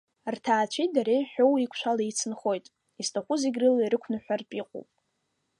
[0.33, 2.65] Рҭаацәеи дареи ҳәоуеиқәшәала еицынхоит,
[3.01, 4.89] изҭаху зегь рыла ирықәныҳәартә иҟоуп.